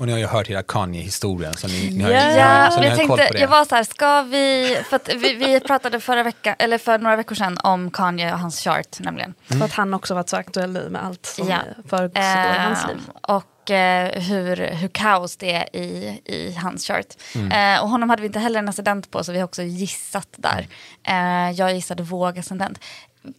[0.00, 1.54] Och ni har ju hört hela Kanye-historien.
[1.54, 3.40] Så ni, ni har, Ja, ju- Ja, så ni jag har koll på tänkte, det.
[3.40, 6.98] jag var så här, ska vi, för att vi, vi pratade förra veckan, eller för
[6.98, 9.34] några veckor sedan om Kanye och hans chart nämligen.
[9.48, 11.56] För att han också varit så aktuell nu med allt som Ja.
[11.88, 12.98] föregår i hans liv.
[13.22, 17.06] Och eh, hur, hur kaos det är i, i hans chart.
[17.34, 17.76] Mm.
[17.76, 20.28] Eh, och honom hade vi inte heller en ascendent på så vi har också gissat
[20.36, 20.66] där.
[21.08, 22.78] Eh, jag gissade vågascendent.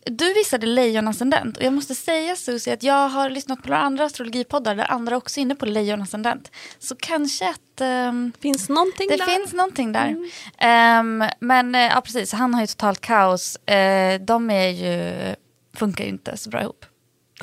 [0.04, 4.06] Du visade lejonascendent och jag måste säga Susie att jag har lyssnat på några andra
[4.06, 6.52] astrologipoddar där andra också är inne på lejonascendent.
[6.80, 9.26] Så kanske att ehm, Finns någonting det där?
[9.26, 10.16] finns någonting där.
[10.58, 13.56] Ehm, men eh, ja, precis, han har ju totalt kaos.
[13.56, 15.36] Eh, de är ju,
[15.76, 16.86] funkar ju inte så bra ihop.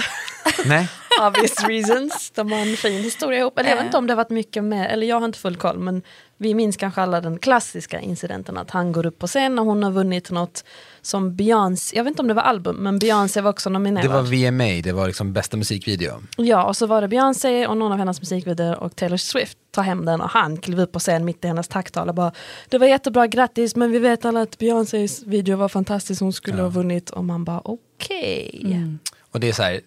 [0.64, 0.88] Nej,
[1.20, 2.30] Obvious reasons.
[2.34, 3.58] De har en fin historia ihop.
[3.58, 5.56] Eller jag vet inte om det har varit mycket mer, eller jag har inte full
[5.56, 6.02] koll, men
[6.38, 9.82] vi minns kanske alla den klassiska incidenten att han går upp på scen när hon
[9.82, 10.64] har vunnit något
[11.02, 14.04] som Beyoncé, jag vet inte om det var album, men Beyoncé var också nominerad.
[14.04, 16.22] det var VMA, det var liksom bästa musikvideo.
[16.36, 19.82] Ja, och så var det Beyoncé och någon av hennes musikvideor och Taylor Swift tar
[19.82, 22.32] hem den och han klev upp på scen mitt i hennes tacktal och bara
[22.68, 26.62] Det var jättebra, grattis, men vi vet alla att Beyoncés video var fantastisk, hon skulle
[26.62, 27.10] ha vunnit.
[27.10, 28.96] Och man bara okej.
[29.32, 29.80] Och det är så här,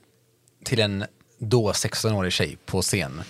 [0.63, 1.05] till en
[1.39, 3.21] då 16-årig tjej på scen.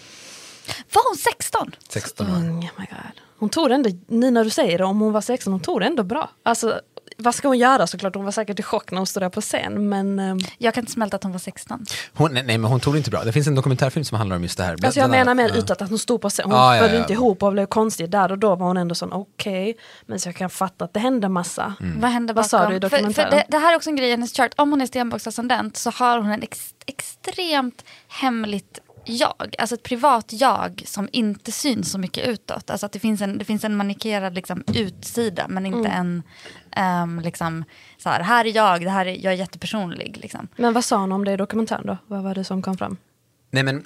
[0.94, 1.76] Var hon 16?
[1.90, 2.34] 16 år.
[2.34, 3.22] Oh my God.
[3.40, 5.80] Hon tog det ändå, nu när du säger det, om hon var 16, hon tog
[5.80, 6.30] det ändå bra.
[6.44, 6.82] Alltså,
[7.18, 8.16] vad ska hon göra såklart?
[8.16, 10.82] Hon var säkert i chock när hon stod där på scen, men ehm, Jag kan
[10.82, 11.86] inte smälta att hon var 16.
[12.14, 13.24] Hon, nej, nej, men hon tog det inte bra.
[13.24, 14.86] Det finns en dokumentärfilm som handlar om just det här.
[14.86, 15.56] Alltså jag menar mer ja.
[15.56, 17.00] utåt att hon stod på scen, hon Ja, ja, föll ja.
[17.00, 18.10] inte ihop och blev konstig.
[18.10, 21.00] Där och då var hon ändå sån okej, men så jag kan fatta att det
[21.00, 21.74] hände massa.
[21.80, 22.02] Mm.
[22.02, 22.50] Vad hände Vad bakom?
[22.60, 23.30] sa du i för, för dokumentären?
[23.30, 24.52] det, det här är också en grej i hennes chart.
[24.58, 29.56] Om hon är stenbocksascendent så har hon en ex, extremt hemligt jag.
[29.58, 32.70] Alltså ett privat jag som inte syns så mycket utåt.
[32.70, 35.92] Alltså att det finns en, det finns en manikerad liksom, utsida men inte Mm.
[35.92, 36.24] en
[36.72, 37.64] ehm, liksom,
[37.98, 40.18] så här, här är jag, det här är, jag är jättepersonlig.
[40.22, 40.48] Liksom.
[40.56, 41.98] Men vad sa hon om det i dokumentären då?
[42.08, 42.98] Vad var det som kom fram?
[43.52, 43.84] Nej, men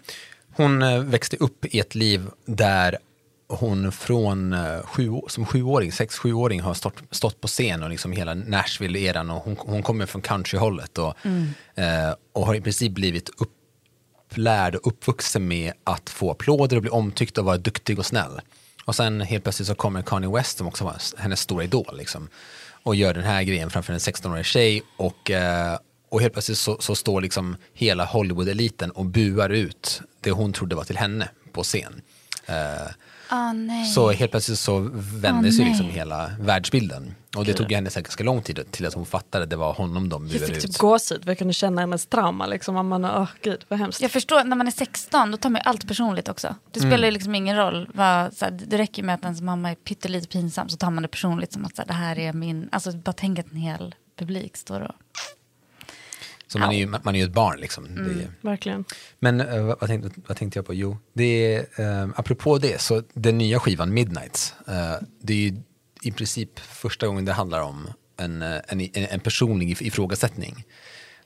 [0.56, 2.98] hon eh, växte upp i ett liv där
[3.48, 7.90] hon från eh, sju, år- som sjuåring, sex, sjuåring har stått, stått på scen och
[7.90, 11.14] liksom hela Nashville-eran och hon, hon kommer från countryhållet och,
[11.76, 13.30] eh, och har i princip blivit
[14.36, 18.42] upplärd och uppvuxen med att få applåder och bli omtyckt och vara duktig och snäll.
[18.86, 22.30] Och sen helt plötsligt så kommer Kanye West som också var hennes stora idol liksom,
[22.84, 25.78] och gör den här grejen framför en 16-årig tjej och, eh,
[26.10, 30.76] och helt plötsligt så, så står liksom hela Hollywood-eliten och buar ut det hon trodde
[30.76, 32.02] var till henne på scen.
[32.46, 32.92] Eh,
[33.30, 33.86] Ah, nej.
[33.86, 35.70] så helt plötsligt så vände Åh, sig nej.
[35.74, 37.16] liksom hela världsbilden.
[37.38, 39.56] Och det tog ju henne säkert ganska lång tid till att hon fattade att det
[39.56, 40.72] var honom de Jag buade fick ut.
[40.72, 42.46] typ gåshud, jag kunde känna hennes trauma.
[42.46, 42.88] Liksom.
[42.90, 44.02] Man, åh gud, vad hemskt.
[44.02, 46.56] Jag förstår, när man är 16 då tar man ju allt personligt också.
[46.72, 47.06] Det spelar Mm.
[47.06, 47.90] ju liksom ingen roll.
[47.94, 50.92] Vad, så här, det räcker ju med att ens mamma är pyttelite pinsam så tar
[50.92, 52.70] man det personligt som att så här, det här är min...
[52.72, 54.96] Alltså bara tänk att en hel publik står och...
[56.48, 57.96] Så man är ju, man är ju ett barn liksom.
[57.96, 58.86] Det är, Verkligen.
[59.20, 60.74] Men eh, vad, tänkte, vad tänkte jag på?
[60.74, 61.60] Jo, det är,
[62.04, 65.56] eh, apropå det, så den nya skivan Midnights, eh, det är ju
[66.02, 70.66] i princip första gången det handlar om en, en, en, personlig if- ifrågasättning.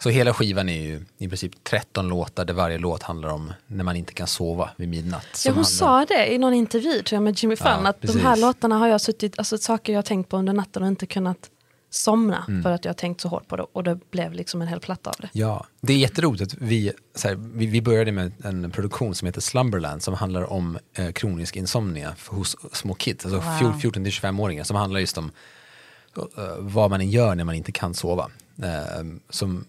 [0.04, 3.84] Så hela skivan är ju i princip 13 låtar där varje låt handlar om när
[3.84, 5.44] man inte kan sova vid midnatt.
[5.46, 8.08] Ja, hon sa det i någon intervju tror jag, med Jimmy Fallon, Ja, att de
[8.08, 8.22] precis.
[8.24, 11.06] här låtarna har jag suttit, alltså saker jag har tänkt på under natten och inte
[11.06, 11.50] kunnat
[11.90, 12.64] somna Mm.
[12.64, 14.80] för att jag har tänkt så hårt på det och det blev liksom en hel
[14.80, 15.30] platta av det.
[15.34, 19.26] Ja, det är jätteroligt att vi, så här, vi, vi började med en produktion som
[19.26, 23.74] heter Slumberland som handlar om eh, kronisk insomnia för- hos små kids, alltså Wow.
[23.82, 25.32] 14-25-åringar som handlar just om
[26.18, 28.30] eh, vad man gör när man inte kan sova.
[28.64, 29.66] Eh, som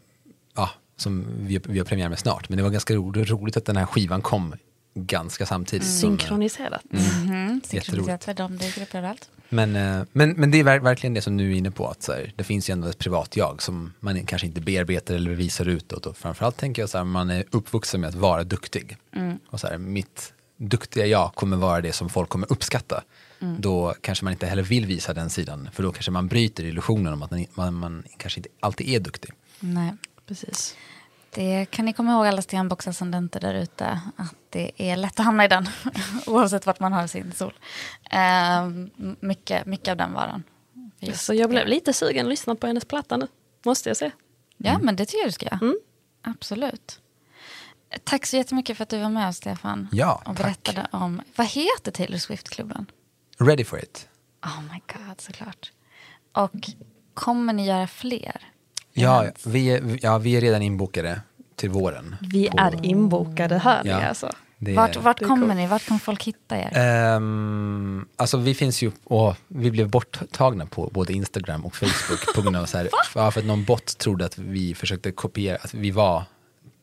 [0.57, 3.65] ja, som vi, vi har premiär med snart, men det var ganska ro, roligt att
[3.65, 4.55] den här skivan kom
[4.95, 5.87] ganska samtidigt.
[5.89, 6.83] som- Synkroniserat.
[6.93, 7.87] Mm, Jätteroligt.
[7.87, 9.29] Synkroniserat, de dyker upp överallt.
[9.51, 12.03] Men, eh, men, men det är ver- verkligen det som du är inne på, att
[12.03, 15.31] så här, det finns ju ändå ett privat jag som man kanske inte bearbetar eller
[15.31, 16.07] visar utåt.
[16.07, 18.97] Och framförallt tänker jag så här, man är uppvuxen med att vara duktig.
[19.51, 23.03] Och så här, mitt duktiga jag kommer vara det som folk kommer uppskatta.
[23.59, 27.13] Då kanske man inte heller vill visa den sidan, för då kanske man bryter illusionen
[27.13, 29.31] om att man, man, man kanske inte alltid är duktig.
[29.61, 29.93] Nej.
[30.29, 30.77] Precis.
[31.31, 34.01] Det kan ni komma ihåg alla stenbocksascendenter där ute.
[34.17, 35.69] Att det är lätt att hamna i den.
[36.27, 37.53] oavsett vart man har sin sol.
[38.11, 38.91] Ehm,
[39.21, 40.43] mycket, mycket av den varan.
[40.99, 41.71] Just Så jag blev det.
[41.71, 43.27] lite sugen att lyssna på hennes platta nu,
[43.65, 44.11] måste jag säga.
[44.57, 45.59] Ja, men det tycker jag du ska göra.
[45.63, 45.79] Mm.
[46.23, 47.01] Absolut.
[48.05, 49.89] Tack så jättemycket för att du var med oss, Stefan.
[49.93, 50.37] Ja, och tack.
[50.37, 52.87] berättade om, vad heter Taylor Swift-klubben?
[53.39, 54.09] Ready for it.
[54.45, 55.73] Oh my god, såklart.
[56.33, 56.53] Och
[57.15, 58.50] kommer ni göra fler?
[58.93, 61.21] Ja, vi är, ja, vi är redan inbokade
[61.57, 62.17] till våren.
[62.21, 64.07] Vi På- är inbokade, hör ni Ja.
[64.09, 64.31] alltså.
[64.59, 65.57] det Vart, vart kommer coolt.
[65.57, 65.67] ni?
[65.67, 66.71] Vart kommer folk hitta er?
[66.79, 72.43] Ehm, alltså vi finns ju, och vi blev borttagna på både Instagram och Facebook på
[72.43, 75.75] grund av så här, ja, för att någon bot trodde att vi försökte kopiera, att
[75.75, 76.23] vi var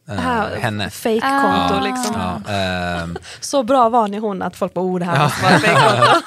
[0.10, 0.89] eh, Här, henne.
[0.89, 1.84] Fake-konto Ah.
[1.84, 2.15] liksom.
[2.46, 5.60] Ja, ehm, Så bra var ni hon att folk bara oh det här måste vara
[5.60, 6.22] fake-konto.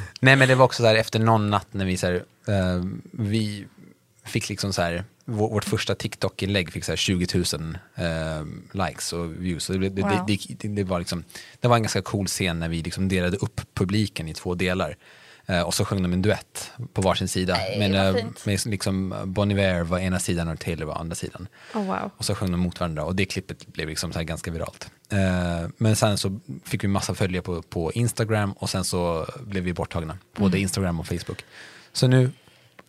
[0.20, 3.02] nej men det var också så här efter någon natt när vi så här, ehm,
[3.12, 3.66] vi
[4.26, 9.12] fick liksom så här, vår, vårt första TikTok-inlägg fick så här 20 000 ehm, likes
[9.12, 9.64] och views.
[9.64, 10.26] Så det, Wow.
[10.26, 11.24] det, det, det, var liksom,
[11.60, 14.96] det var en ganska cool scen när vi liksom delade upp publiken i två delar.
[15.46, 17.54] Eh, och så sjöng de en duett på varsin sida.
[17.54, 21.48] Nej, men, eh, med liksom Bon Iver var ena sidan och Taylor var andra sidan.
[21.74, 22.10] Oh, wow.
[22.16, 24.90] Och så sjöng de mot varandra och det klippet blev liksom så här ganska viralt.
[25.12, 29.64] Eh, men sen så fick vi massa följare på, på Instagram och sen så blev
[29.64, 30.18] vi borttagna.
[30.36, 31.44] Både Instagram och Facebook.
[31.92, 32.30] Så nu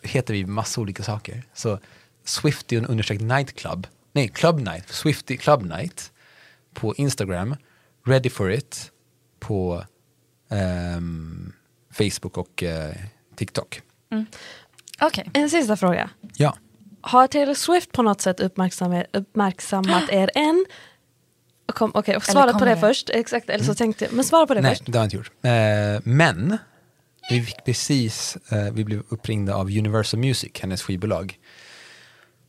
[0.02, 1.44] heter vi massa olika saker.
[1.54, 1.80] Så
[2.24, 6.12] Swifty understreck nightclub, nej club night, Swifty club night
[6.74, 7.56] på Instagram,
[8.06, 8.92] Ready for it
[9.40, 9.84] på
[10.50, 11.54] ehm,
[11.92, 12.96] Facebook och eh,
[13.36, 13.82] TikTok.
[15.02, 15.30] Okej.
[15.34, 16.10] En sista fråga.
[16.36, 16.58] Ja.
[17.02, 20.66] Har Taylor Swift på något sätt uppmärksammat, uppmärksammat er än?
[21.80, 22.78] Okej, svara på det det?
[22.78, 23.10] först.
[23.10, 24.86] Exakt, eller så tänkte jag, men svara på det Nej, först.
[24.86, 25.32] det har jag inte gjort.
[25.42, 26.58] Eh, men
[27.30, 31.38] vi fick precis, eh, vi blev uppringda av Universal Music, hennes skivbolag.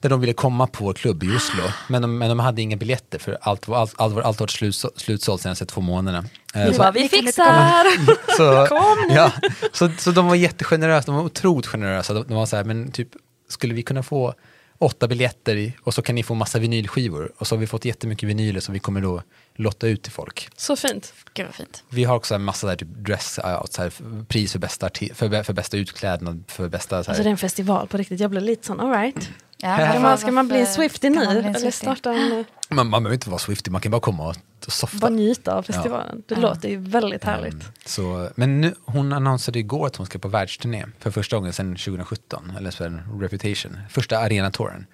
[0.01, 1.63] Där de ville komma på vår klubb i Oslo.
[1.89, 4.47] Men de, men de hade inga biljetter för allt, var- allt, allt, var- allt var
[4.47, 6.25] slutså- slutsålt senaste två månaderna.
[6.55, 7.85] Eh, Vi så- bara, vi fixar!
[8.37, 9.15] så, Kom nu.
[9.15, 9.33] ja,
[9.73, 12.15] så, så de var jättegenerösa, de var otroligt generösa.
[12.15, 13.09] De, de var så här, men typ,
[13.49, 14.35] skulle vi kunna få
[14.79, 17.33] åtta biljetter i, och så kan ni få massa vinylskivor.
[17.37, 19.23] Och så har vi fått jättemycket vinyler som vi kommer då
[19.55, 20.49] lotta ut till folk.
[20.57, 21.15] Så fint.
[21.35, 21.85] Gud vad fint.
[21.89, 23.93] Vi har också en massa där, typ dress out, så här,
[24.25, 26.89] pris för bästa, för, för bästa utklädnad, för bästa...
[26.89, 26.99] Så här.
[27.11, 29.31] Alltså det är en festival på riktigt, jag blev lite sån, alright.
[29.57, 31.23] Ja, Ska man, ska man bli kan nu?
[31.23, 34.37] Eller starta en, man, man behöver inte vara Swiftie, man kan bara komma och,
[34.73, 34.99] softa.
[34.99, 36.23] bara njuta av festivalen.
[36.27, 37.53] Det låter ju väldigt härligt.
[37.53, 41.53] Mm, Så, men nu, hon annonserade igår att hon ska på världsturné för första gången
[41.53, 44.87] sedan 2017, eller en Reputation, första arenatouren.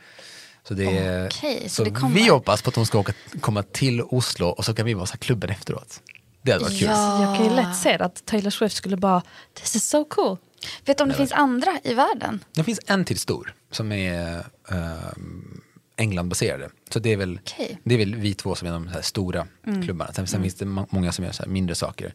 [0.69, 0.87] Så, det,
[1.27, 2.15] Okej, så så det kommer.
[2.15, 5.07] vi hoppas på att hon ska åka, komma till Oslo och så kan vi vara
[5.07, 6.01] så klubben efteråt.
[6.43, 6.89] Det hade varit kul.
[6.89, 7.23] Ja.
[7.23, 9.23] Jag kan ju lätt se att Taylor Swift skulle bara,
[9.55, 10.37] this is so cool.
[10.85, 12.45] Vet du om det finns andra i världen?
[12.53, 15.61] Det finns en till stor som är ehm,
[15.97, 16.71] Englandbaserade.
[16.91, 17.79] Så det är, väl, Okej.
[17.85, 19.47] det är väl vi två som är de så här stora
[19.85, 20.13] klubbarna.
[20.13, 22.15] Sen, sen finns det må- många som gör så här mindre saker.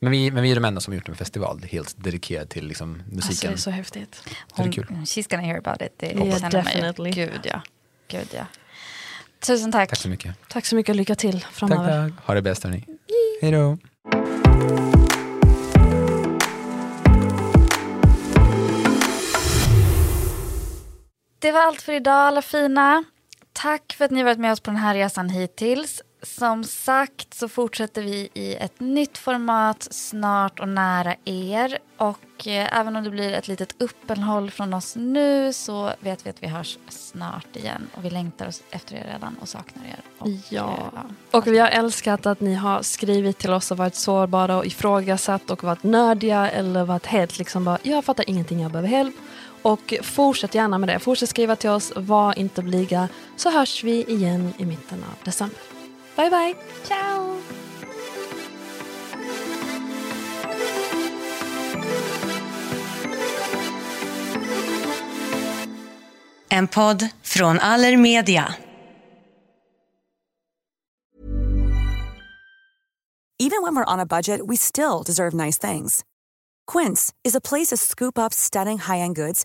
[0.00, 2.66] Men vi, men vi är de enda som har gjort en festival helt dedikerad till
[2.66, 3.50] liksom, Alltså musiken.
[3.50, 4.14] det är så häftigt.
[4.56, 4.84] Så det är kul.
[4.88, 5.92] she's gonna hear about it.
[5.98, 7.10] Det Yeah, definitely.
[7.10, 7.62] Gud ja.
[8.08, 8.46] Gud ja.
[9.46, 9.88] Tusen tack.
[9.88, 10.36] Tack så mycket.
[10.48, 12.08] Tack så mycket och lycka till Tack, framöver.
[12.16, 12.26] tack.
[12.26, 12.84] Ha det bäst hörni.
[13.42, 13.78] Hej då.
[21.42, 23.04] Det var allt för idag alla fina.
[23.52, 26.02] Tack för att ni varit med oss på den här resan hittills.
[26.22, 31.78] Som sagt så fortsätter vi i ett nytt format snart och nära er.
[31.96, 36.30] Och eh, även om det blir ett litet uppehåll från oss nu så vet vi
[36.30, 37.88] att vi hörs snart igen.
[37.94, 40.00] Och vi längtar oss efter er redan och saknar er.
[40.18, 40.90] Och, Ja.
[40.94, 41.00] eh,
[41.38, 45.50] Och vi har älskat att ni har skrivit till oss och varit sårbara och ifrågasatt
[45.50, 49.14] och varit nördiga eller varit helt liksom bara, jag fattar ingenting, jag behöver hjälp.
[49.62, 50.98] Och fortsätt gärna med det.
[50.98, 53.08] Fortsätt skriva till oss, var inte blyga.
[53.36, 55.58] Så hörs vi igen i mitten av december.
[56.16, 56.54] Bye bye!
[56.84, 57.36] Ciao!
[66.48, 68.54] En podd från Allermedia.
[73.38, 76.04] Even when we're on a budget, we still deserve nice things.
[76.72, 79.44] Quince is a place to scoop up stunning high-end goods